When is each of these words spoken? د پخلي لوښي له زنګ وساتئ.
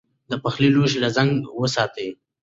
د 0.29 0.31
پخلي 0.43 0.69
لوښي 0.75 0.97
له 1.03 1.09
زنګ 1.15 1.31
وساتئ. 1.61 2.09